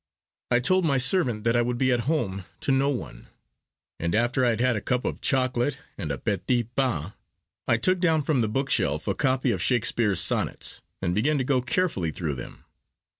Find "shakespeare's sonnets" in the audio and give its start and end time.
9.61-10.81